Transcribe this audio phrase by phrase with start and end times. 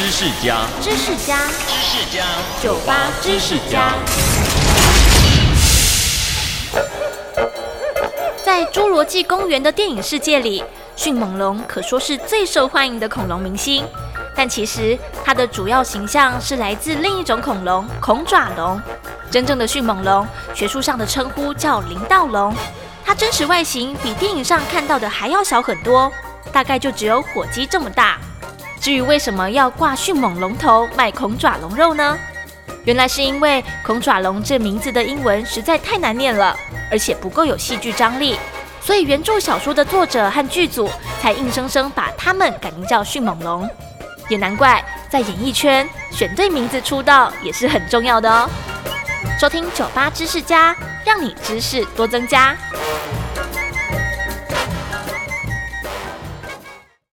[0.00, 1.36] 知识家，知识家，
[1.68, 2.24] 知识家，
[2.62, 3.92] 酒吧知识家。
[8.42, 10.64] 在《侏罗纪公园》的电影世界里，
[10.96, 13.86] 迅猛龙可说是最受欢迎的恐龙明星。
[14.34, 18.80] 但其实它的主要形象是来自另一种恐龙——恐爪龙。
[19.30, 22.54] 真正的迅猛龙，学术上的称呼叫林道龙。
[23.04, 26.10] 它真实外形比电影上看到的还要小很多，
[26.50, 28.18] 大概就只有火鸡这么大。
[28.80, 32.18] 至于为什么要挂迅猛龙头卖恐爪龙肉呢？
[32.84, 36.56] 原来是因为恐爪龙这名字的英文实在太难念了，
[36.90, 38.38] 而且不够有戏剧张力，
[38.80, 43.68] 所以原著小说的作者和剧组才硬生生把它们改名叫迅猛龙。
[44.30, 48.48] 也难怪在演艺圈选对名字出道也是很重要的哦。
[49.38, 50.74] 收听酒吧知识家，
[51.04, 52.56] 让你知识多增加。